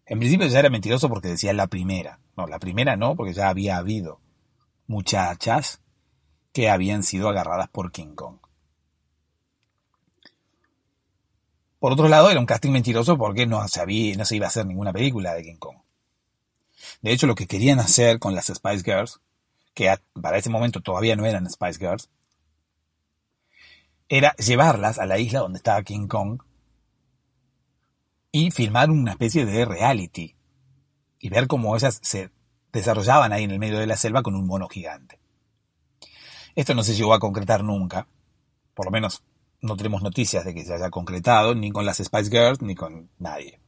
En 0.08 0.18
principio 0.18 0.46
ya 0.46 0.60
era 0.60 0.70
mentiroso 0.70 1.08
porque 1.10 1.28
decía 1.28 1.52
la 1.52 1.66
primera. 1.66 2.18
No, 2.34 2.46
la 2.46 2.58
primera 2.58 2.96
no, 2.96 3.14
porque 3.14 3.34
ya 3.34 3.50
había 3.50 3.76
habido 3.76 4.20
muchachas 4.86 5.82
que 6.52 6.70
habían 6.70 7.02
sido 7.02 7.28
agarradas 7.28 7.68
por 7.68 7.92
King 7.92 8.14
Kong. 8.14 8.38
Por 11.78 11.92
otro 11.92 12.08
lado, 12.08 12.30
era 12.30 12.40
un 12.40 12.46
casting 12.46 12.70
mentiroso 12.70 13.18
porque 13.18 13.46
no 13.46 13.66
se, 13.68 14.16
no 14.16 14.24
se 14.24 14.36
iba 14.36 14.46
a 14.46 14.48
hacer 14.48 14.66
ninguna 14.66 14.94
película 14.94 15.34
de 15.34 15.42
King 15.42 15.58
Kong. 15.58 15.76
De 17.02 17.12
hecho, 17.12 17.26
lo 17.26 17.34
que 17.34 17.46
querían 17.46 17.78
hacer 17.78 18.18
con 18.18 18.34
las 18.34 18.46
Spice 18.46 18.82
Girls, 18.82 19.20
que 19.74 19.94
para 20.20 20.38
ese 20.38 20.48
momento 20.48 20.80
todavía 20.80 21.16
no 21.16 21.26
eran 21.26 21.48
Spice 21.50 21.78
Girls, 21.78 22.08
era 24.08 24.34
llevarlas 24.36 24.98
a 24.98 25.04
la 25.04 25.18
isla 25.18 25.40
donde 25.40 25.58
estaba 25.58 25.82
King 25.82 26.08
Kong 26.08 26.40
y 28.38 28.52
filmar 28.52 28.88
una 28.88 29.10
especie 29.10 29.44
de 29.44 29.64
reality 29.64 30.36
y 31.18 31.28
ver 31.28 31.48
cómo 31.48 31.74
ellas 31.74 31.98
se 32.04 32.30
desarrollaban 32.72 33.32
ahí 33.32 33.42
en 33.42 33.50
el 33.50 33.58
medio 33.58 33.80
de 33.80 33.86
la 33.88 33.96
selva 33.96 34.22
con 34.22 34.36
un 34.36 34.46
mono 34.46 34.68
gigante. 34.68 35.18
Esto 36.54 36.72
no 36.72 36.84
se 36.84 36.94
llegó 36.94 37.14
a 37.14 37.18
concretar 37.18 37.64
nunca, 37.64 38.06
por 38.74 38.86
lo 38.86 38.92
menos 38.92 39.24
no 39.60 39.76
tenemos 39.76 40.02
noticias 40.02 40.44
de 40.44 40.54
que 40.54 40.64
se 40.64 40.72
haya 40.72 40.88
concretado, 40.88 41.56
ni 41.56 41.72
con 41.72 41.84
las 41.84 41.98
Spice 41.98 42.30
Girls, 42.30 42.62
ni 42.62 42.76
con 42.76 43.10
nadie. 43.18 43.58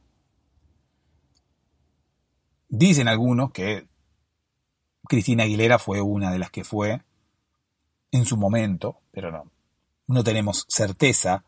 Dicen 2.69 3.09
algunos 3.09 3.51
que 3.51 3.89
Cristina 5.05 5.43
Aguilera 5.43 5.79
fue 5.79 5.99
una 5.99 6.31
de 6.31 6.39
las 6.39 6.49
que 6.49 6.63
fue 6.63 7.01
en 8.11 8.23
su 8.23 8.37
momento, 8.37 9.01
pero 9.11 9.31
no, 9.31 9.51
no 10.07 10.23
tenemos 10.23 10.65
certeza 10.69 11.43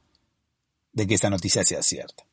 de 0.91 1.07
que 1.07 1.13
esa 1.13 1.29
noticia 1.29 1.63
sea 1.63 1.81
cierta. 1.81 2.25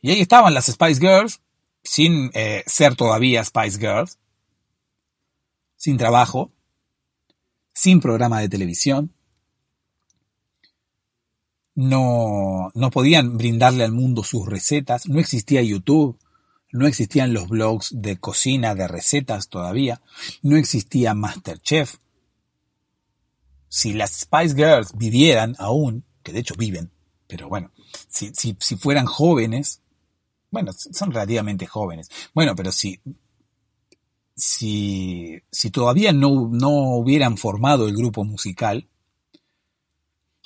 Y 0.00 0.10
ahí 0.10 0.20
estaban 0.20 0.54
las 0.54 0.66
Spice 0.66 1.00
Girls, 1.00 1.40
sin 1.82 2.30
eh, 2.34 2.62
ser 2.66 2.96
todavía 2.96 3.44
Spice 3.44 3.78
Girls, 3.78 4.18
sin 5.76 5.96
trabajo, 5.96 6.52
sin 7.72 8.00
programa 8.00 8.40
de 8.40 8.48
televisión. 8.48 9.12
No, 11.74 12.70
no 12.74 12.90
podían 12.90 13.36
brindarle 13.36 13.84
al 13.84 13.92
mundo 13.92 14.24
sus 14.24 14.46
recetas, 14.46 15.08
no 15.08 15.20
existía 15.20 15.62
YouTube, 15.62 16.18
no 16.72 16.86
existían 16.86 17.32
los 17.34 17.48
blogs 17.48 17.90
de 17.92 18.18
cocina, 18.18 18.74
de 18.74 18.88
recetas 18.88 19.48
todavía, 19.48 20.00
no 20.42 20.56
existía 20.56 21.14
Masterchef. 21.14 21.96
Si 23.68 23.92
las 23.92 24.12
Spice 24.20 24.54
Girls 24.54 24.96
vivieran 24.96 25.54
aún, 25.58 26.04
que 26.22 26.32
de 26.32 26.40
hecho 26.40 26.54
viven, 26.56 26.90
pero 27.26 27.48
bueno, 27.48 27.72
si, 28.08 28.32
si, 28.34 28.56
si 28.58 28.76
fueran 28.76 29.06
jóvenes, 29.06 29.82
bueno, 30.50 30.72
son 30.72 31.10
relativamente 31.10 31.66
jóvenes, 31.66 32.10
bueno, 32.34 32.54
pero 32.54 32.72
si 32.72 33.00
si, 34.36 35.42
si 35.50 35.70
todavía 35.70 36.12
no, 36.12 36.48
no 36.52 36.70
hubieran 36.96 37.38
formado 37.38 37.88
el 37.88 37.96
grupo 37.96 38.22
musical, 38.22 38.86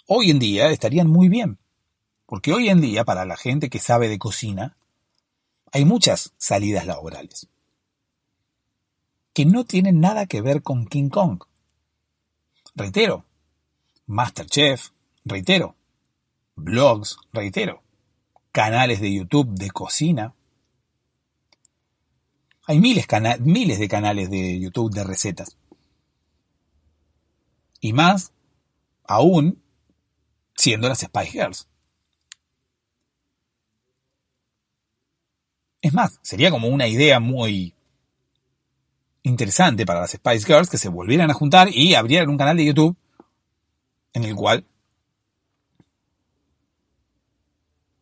hoy 0.07 0.31
en 0.31 0.39
día 0.39 0.71
estarían 0.71 1.09
muy 1.09 1.29
bien. 1.29 1.59
Porque 2.25 2.53
hoy 2.53 2.69
en 2.69 2.81
día, 2.81 3.05
para 3.05 3.25
la 3.25 3.37
gente 3.37 3.69
que 3.69 3.81
sabe 3.81 4.09
de 4.09 4.21
cocina, 4.21 4.77
hay 5.73 5.85
muchas 5.85 6.33
salidas 6.39 6.87
laborales 6.87 7.49
que 9.33 9.45
no 9.45 9.65
tienen 9.65 10.01
nada 10.01 10.27
que 10.27 10.41
ver 10.41 10.63
con 10.63 10.87
King 10.87 11.09
Kong. 11.09 11.43
Reitero, 12.75 13.25
Masterchef, 14.07 14.91
reitero, 15.25 15.77
blogs, 16.57 17.17
reitero, 17.33 17.83
canales 18.53 19.01
de 19.01 19.13
YouTube 19.13 19.51
de 19.51 19.71
cocina, 19.71 20.35
hay 22.67 22.79
miles, 22.79 23.07
miles 23.41 23.79
de 23.79 23.89
canales 23.89 24.31
de 24.31 24.61
YouTube 24.61 24.93
de 24.93 25.05
recetas. 25.05 25.57
Y 27.81 27.93
más, 27.93 28.33
aún, 29.05 29.63
siendo 30.55 30.89
las 30.89 31.01
Spice 31.01 31.31
Girls. 31.31 31.69
Es 35.83 35.95
más, 35.95 36.21
sería 36.23 36.51
como 36.51 36.69
una 36.69 36.87
idea 36.87 37.19
muy 37.21 37.75
interesante 39.23 39.87
para 39.87 40.01
las 40.01 40.13
Spice 40.13 40.47
Girls 40.47 40.69
que 40.69 40.79
se 40.79 40.89
volvieran 40.89 41.31
a 41.31 41.35
juntar 41.35 41.69
y 41.73 41.95
abrieran 41.95 42.29
un 42.29 42.39
canal 42.39 42.57
de 42.57 42.67
YouTube 42.67 42.97
en 44.13 44.25
el 44.25 44.35
cual 44.35 44.67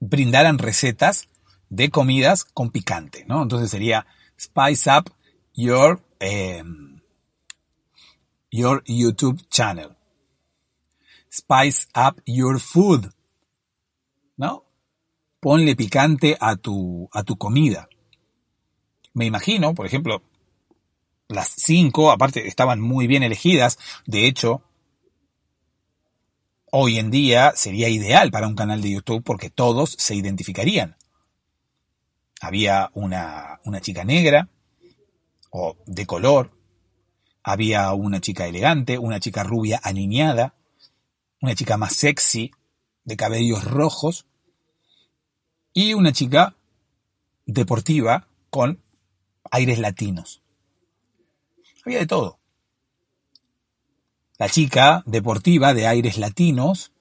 brindaran 0.00 0.59
recetas 0.59 1.28
de 1.71 1.90
comidas 1.90 2.45
con 2.45 2.71
picante, 2.71 3.25
¿no? 3.26 3.43
Entonces 3.43 3.71
sería 3.71 4.07
spice 4.38 4.90
up 4.90 5.12
your, 5.55 6.02
um, 6.21 7.00
your 8.50 8.83
YouTube 8.87 9.40
channel. 9.50 9.97
Spice 11.31 11.87
up 11.95 12.23
your 12.25 12.59
food. 12.59 13.12
¿No? 14.37 14.64
Ponle 15.40 15.76
picante 15.76 16.37
a 16.40 16.57
tu, 16.57 17.09
a 17.12 17.23
tu 17.23 17.37
comida. 17.37 17.88
Me 19.14 19.26
imagino, 19.26 19.75
por 19.75 19.87
ejemplo, 19.87 20.23
las 21.28 21.49
cinco, 21.56 22.11
aparte, 22.11 22.47
estaban 22.47 22.80
muy 22.80 23.06
bien 23.06 23.23
elegidas. 23.23 23.78
De 24.06 24.26
hecho, 24.26 24.63
hoy 26.71 26.99
en 26.99 27.11
día 27.11 27.52
sería 27.54 27.89
ideal 27.89 28.31
para 28.31 28.49
un 28.49 28.54
canal 28.54 28.81
de 28.83 28.91
YouTube 28.91 29.23
porque 29.25 29.50
todos 29.50 29.97
se 29.99 30.15
identificarían. 30.15 30.97
Había 32.41 32.91
una, 32.95 33.61
una 33.65 33.81
chica 33.81 34.04
negra 34.04 34.49
o 35.50 35.76
de 35.87 36.07
color, 36.07 36.52
había 37.43 37.93
una 37.93 38.21
chica 38.21 38.47
elegante, 38.47 38.99
una 38.99 39.21
chica 39.21 39.43
rubia 39.43 39.81
aniñada, 39.83 40.54
una 41.41 41.54
chica 41.54 41.76
más 41.76 41.95
sexy, 41.95 42.52
de 43.04 43.17
cabellos 43.17 43.65
rojos, 43.65 44.26
y 45.73 45.95
una 45.95 46.13
chica 46.13 46.57
deportiva 47.47 48.28
con 48.50 48.83
aires 49.50 49.78
latinos. 49.78 50.43
Había 51.85 52.00
de 52.00 52.07
todo. 52.07 52.38
La 54.39 54.49
chica 54.49 55.03
deportiva 55.05 55.75
de 55.75 55.89
aires 55.89 56.17
latinos 56.17 56.93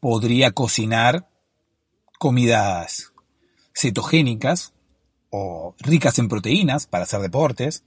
podría 0.00 0.50
cocinar 0.50 1.28
comidas 2.18 3.12
cetogénicas 3.72 4.72
o 5.30 5.76
ricas 5.78 6.18
en 6.18 6.28
proteínas 6.28 6.88
para 6.88 7.04
hacer 7.04 7.20
deportes. 7.20 7.84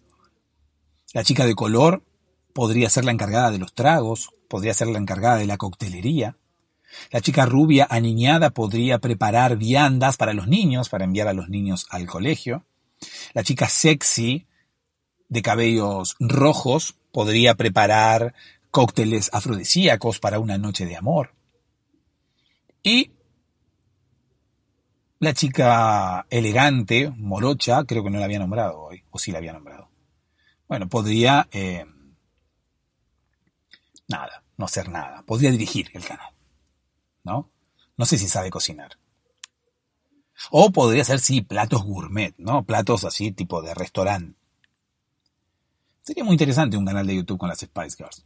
La 1.13 1.25
chica 1.25 1.45
de 1.45 1.55
color 1.55 2.03
podría 2.53 2.89
ser 2.89 3.03
la 3.03 3.11
encargada 3.11 3.51
de 3.51 3.57
los 3.57 3.73
tragos, 3.73 4.29
podría 4.47 4.73
ser 4.73 4.87
la 4.87 4.99
encargada 4.99 5.35
de 5.35 5.45
la 5.45 5.57
coctelería. 5.57 6.37
La 7.11 7.19
chica 7.19 7.45
rubia 7.45 7.85
aniñada 7.89 8.51
podría 8.51 8.99
preparar 8.99 9.57
viandas 9.57 10.15
para 10.15 10.33
los 10.33 10.47
niños, 10.47 10.87
para 10.87 11.03
enviar 11.03 11.27
a 11.27 11.33
los 11.33 11.49
niños 11.49 11.85
al 11.89 12.07
colegio. 12.07 12.63
La 13.33 13.43
chica 13.43 13.67
sexy 13.67 14.47
de 15.27 15.41
cabellos 15.41 16.15
rojos 16.21 16.95
podría 17.11 17.55
preparar 17.55 18.33
cócteles 18.75 19.29
afrodisíacos 19.31 20.19
para 20.19 20.37
una 20.37 20.57
noche 20.57 20.85
de 20.85 20.97
amor. 20.97 21.33
Y 22.83 23.13
la 25.19 25.33
chica 25.33 26.27
elegante, 26.29 27.09
morocha, 27.15 27.85
creo 27.85 28.03
que 28.03 28.09
no 28.09 28.19
la 28.19 28.25
había 28.25 28.39
nombrado 28.39 28.81
hoy, 28.81 29.01
o 29.11 29.17
sí 29.17 29.31
la 29.31 29.37
había 29.37 29.53
nombrado. 29.53 29.87
Bueno, 30.67 30.89
podría... 30.89 31.47
Eh, 31.53 31.85
nada, 34.09 34.43
no 34.57 34.65
hacer 34.65 34.89
nada. 34.89 35.21
Podría 35.21 35.51
dirigir 35.51 35.89
el 35.93 36.03
canal. 36.03 36.33
¿No? 37.23 37.49
No 37.95 38.05
sé 38.05 38.17
si 38.17 38.27
sabe 38.27 38.49
cocinar. 38.49 38.99
O 40.51 40.69
podría 40.73 41.05
ser, 41.05 41.21
sí, 41.21 41.39
platos 41.39 41.85
gourmet, 41.85 42.35
¿no? 42.37 42.65
Platos 42.65 43.05
así, 43.05 43.31
tipo 43.31 43.61
de 43.61 43.73
restaurante. 43.73 44.37
Sería 46.01 46.25
muy 46.25 46.33
interesante 46.33 46.75
un 46.75 46.85
canal 46.85 47.07
de 47.07 47.15
YouTube 47.15 47.37
con 47.37 47.47
las 47.47 47.59
Spice 47.59 47.95
Girls. 47.95 48.25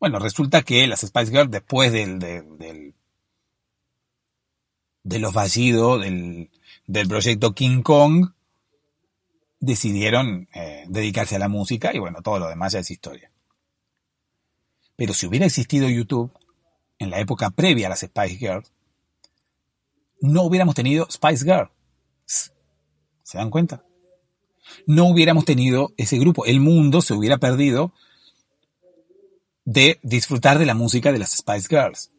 Bueno, 0.00 0.18
resulta 0.18 0.62
que 0.62 0.86
las 0.86 1.00
Spice 1.00 1.30
Girls, 1.30 1.50
después 1.50 1.92
del, 1.92 2.18
del 2.18 2.94
de 5.08 5.18
los 5.18 5.32
fallidos 5.32 6.02
del, 6.02 7.08
proyecto 7.08 7.54
King 7.54 7.82
Kong, 7.82 8.32
decidieron 9.58 10.48
eh, 10.54 10.84
dedicarse 10.88 11.36
a 11.36 11.38
la 11.38 11.48
música 11.48 11.94
y 11.94 11.98
bueno, 11.98 12.20
todo 12.22 12.38
lo 12.38 12.48
demás 12.48 12.74
ya 12.74 12.80
es 12.80 12.90
historia. 12.90 13.30
Pero 14.96 15.14
si 15.14 15.26
hubiera 15.26 15.46
existido 15.46 15.88
YouTube 15.88 16.30
en 16.98 17.10
la 17.10 17.20
época 17.20 17.50
previa 17.50 17.86
a 17.86 17.90
las 17.90 18.00
Spice 18.00 18.36
Girls, 18.36 18.70
no 20.20 20.42
hubiéramos 20.42 20.74
tenido 20.74 21.06
Spice 21.10 21.44
Girls. 21.44 21.70
¿Se 23.22 23.38
dan 23.38 23.50
cuenta? 23.50 23.84
No 24.86 25.06
hubiéramos 25.06 25.44
tenido 25.46 25.92
ese 25.96 26.18
grupo. 26.18 26.44
El 26.44 26.60
mundo 26.60 27.00
se 27.00 27.14
hubiera 27.14 27.38
perdido 27.38 27.94
de 29.70 30.00
disfrutar 30.02 30.58
de 30.58 30.64
la 30.64 30.72
música 30.72 31.12
de 31.12 31.18
las 31.18 31.32
Spice 31.32 31.68
Girls. 31.68 32.10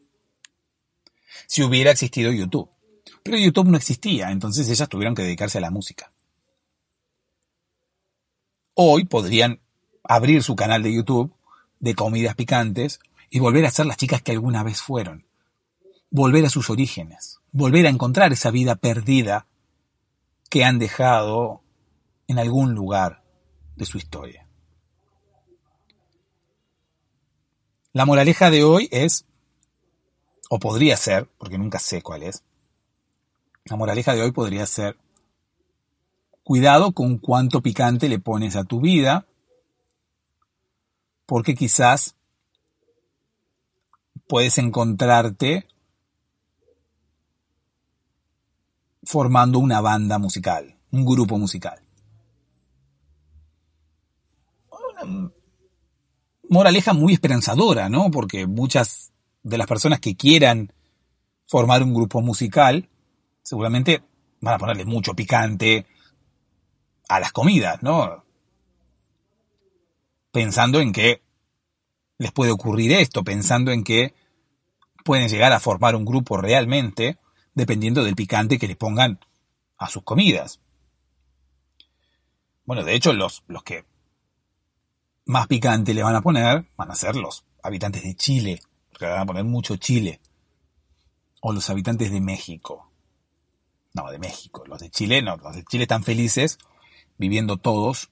Si 1.48 1.64
hubiera 1.64 1.90
existido 1.90 2.30
YouTube. 2.30 2.70
Pero 3.24 3.38
YouTube 3.38 3.66
no 3.66 3.76
existía, 3.76 4.30
entonces 4.30 4.68
ellas 4.68 4.88
tuvieron 4.88 5.16
que 5.16 5.22
dedicarse 5.22 5.58
a 5.58 5.60
la 5.60 5.72
música. 5.72 6.12
Hoy 8.74 9.04
podrían 9.04 9.60
abrir 10.04 10.44
su 10.44 10.54
canal 10.54 10.84
de 10.84 10.94
YouTube 10.94 11.34
de 11.80 11.96
comidas 11.96 12.36
picantes 12.36 13.00
y 13.30 13.40
volver 13.40 13.66
a 13.66 13.72
ser 13.72 13.86
las 13.86 13.96
chicas 13.96 14.22
que 14.22 14.30
alguna 14.30 14.62
vez 14.62 14.80
fueron. 14.80 15.26
Volver 16.08 16.46
a 16.46 16.50
sus 16.50 16.70
orígenes, 16.70 17.40
volver 17.50 17.84
a 17.86 17.90
encontrar 17.90 18.32
esa 18.32 18.52
vida 18.52 18.76
perdida 18.76 19.48
que 20.48 20.64
han 20.64 20.78
dejado 20.78 21.64
en 22.28 22.38
algún 22.38 22.76
lugar 22.76 23.24
de 23.74 23.86
su 23.86 23.98
historia. 23.98 24.39
La 27.92 28.04
moraleja 28.04 28.50
de 28.50 28.64
hoy 28.64 28.88
es, 28.90 29.26
o 30.48 30.58
podría 30.58 30.96
ser, 30.96 31.28
porque 31.38 31.58
nunca 31.58 31.78
sé 31.78 32.02
cuál 32.02 32.22
es, 32.22 32.44
la 33.64 33.76
moraleja 33.76 34.14
de 34.14 34.22
hoy 34.22 34.32
podría 34.32 34.66
ser, 34.66 34.96
cuidado 36.42 36.92
con 36.92 37.18
cuánto 37.18 37.62
picante 37.62 38.08
le 38.08 38.18
pones 38.18 38.56
a 38.56 38.64
tu 38.64 38.80
vida, 38.80 39.26
porque 41.26 41.54
quizás 41.54 42.16
puedes 44.26 44.58
encontrarte 44.58 45.66
formando 49.04 49.58
una 49.58 49.80
banda 49.80 50.18
musical 50.18 50.76
un 50.92 51.04
grupo 51.04 51.38
musical. 51.38 51.80
Moraleja 56.50 56.92
muy 56.92 57.12
esperanzadora, 57.12 57.88
¿no? 57.88 58.10
Porque 58.10 58.46
muchas 58.46 59.12
de 59.44 59.56
las 59.56 59.68
personas 59.68 60.00
que 60.00 60.16
quieran 60.16 60.72
formar 61.46 61.82
un 61.82 61.94
grupo 61.94 62.20
musical, 62.20 62.88
seguramente 63.42 64.02
van 64.40 64.54
a 64.54 64.58
ponerle 64.58 64.84
mucho 64.84 65.14
picante 65.14 65.86
a 67.08 67.20
las 67.20 67.30
comidas, 67.30 67.82
¿no? 67.82 68.24
Pensando 70.32 70.80
en 70.80 70.92
que 70.92 71.22
les 72.18 72.32
puede 72.32 72.50
ocurrir 72.50 72.92
esto, 72.92 73.22
pensando 73.22 73.70
en 73.70 73.84
que 73.84 74.12
pueden 75.04 75.28
llegar 75.28 75.52
a 75.52 75.60
formar 75.60 75.94
un 75.94 76.04
grupo 76.04 76.36
realmente 76.36 77.18
dependiendo 77.54 78.02
del 78.02 78.16
picante 78.16 78.58
que 78.58 78.68
le 78.68 78.76
pongan 78.76 79.20
a 79.78 79.88
sus 79.88 80.02
comidas. 80.02 80.60
Bueno, 82.64 82.82
de 82.84 82.94
hecho, 82.94 83.12
los, 83.12 83.44
los 83.46 83.62
que 83.62 83.84
más 85.26 85.46
picante 85.46 85.94
le 85.94 86.02
van 86.02 86.16
a 86.16 86.22
poner 86.22 86.66
van 86.76 86.90
a 86.90 86.94
ser 86.94 87.16
los 87.16 87.44
habitantes 87.62 88.02
de 88.02 88.14
Chile, 88.14 88.60
porque 88.90 89.06
le 89.06 89.12
van 89.12 89.22
a 89.22 89.26
poner 89.26 89.44
mucho 89.44 89.76
Chile. 89.76 90.20
O 91.40 91.52
los 91.52 91.70
habitantes 91.70 92.10
de 92.12 92.20
México. 92.20 92.90
No, 93.94 94.10
de 94.10 94.18
México. 94.18 94.64
Los 94.66 94.80
de 94.80 94.90
Chile 94.90 95.22
no, 95.22 95.36
los 95.36 95.54
de 95.54 95.64
Chile 95.64 95.84
están 95.84 96.04
felices 96.04 96.58
viviendo 97.18 97.56
todos 97.56 98.10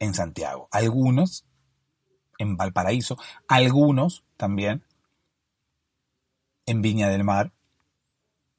en 0.00 0.14
Santiago. 0.14 0.68
Algunos 0.70 1.44
en 2.38 2.56
Valparaíso, 2.56 3.18
algunos 3.48 4.24
también 4.36 4.84
en 6.66 6.82
Viña 6.82 7.08
del 7.08 7.24
Mar 7.24 7.52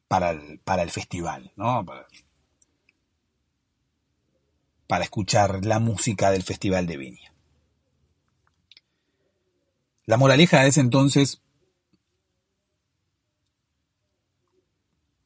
para 0.07 0.31
el, 0.31 0.59
para 0.59 0.83
el 0.83 0.89
festival, 0.89 1.51
¿no? 1.55 1.85
Para, 1.85 2.07
para 4.87 5.03
escuchar 5.03 5.65
la 5.65 5.79
música 5.79 6.31
del 6.31 6.43
Festival 6.43 6.87
de 6.87 6.97
Viña. 6.97 7.33
La 10.07 10.15
moraleja 10.15 10.65
es 10.65 10.77
entonces, 10.77 11.41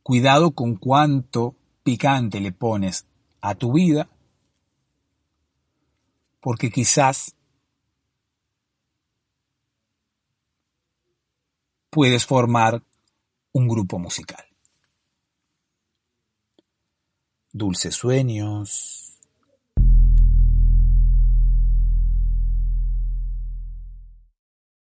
cuidado 0.01 0.55
con 0.55 0.75
cuánto 0.75 1.55
picante 1.83 2.39
le 2.39 2.51
pones 2.51 3.05
a 3.41 3.53
tu 3.53 3.73
vida, 3.73 4.09
porque 6.39 6.71
quizás 6.71 7.35
puedes 11.91 12.25
formar 12.25 12.81
un 13.51 13.67
grupo 13.67 13.99
musical. 13.99 14.43
Dulces 17.53 17.93
sueños. 17.93 19.10